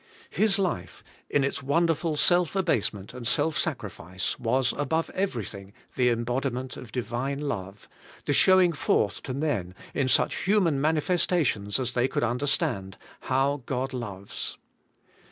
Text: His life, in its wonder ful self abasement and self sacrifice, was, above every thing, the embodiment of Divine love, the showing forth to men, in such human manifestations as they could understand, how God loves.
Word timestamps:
His 0.31 0.57
life, 0.57 1.03
in 1.29 1.43
its 1.43 1.61
wonder 1.61 1.93
ful 1.93 2.17
self 2.17 2.55
abasement 2.55 3.13
and 3.13 3.27
self 3.27 3.55
sacrifice, 3.55 4.39
was, 4.39 4.73
above 4.75 5.11
every 5.11 5.45
thing, 5.45 5.73
the 5.95 6.09
embodiment 6.09 6.75
of 6.75 6.91
Divine 6.91 7.41
love, 7.41 7.87
the 8.25 8.33
showing 8.33 8.73
forth 8.73 9.21
to 9.21 9.35
men, 9.35 9.75
in 9.93 10.07
such 10.07 10.37
human 10.45 10.81
manifestations 10.81 11.79
as 11.79 11.91
they 11.91 12.07
could 12.07 12.23
understand, 12.23 12.97
how 13.19 13.61
God 13.67 13.93
loves. 13.93 14.57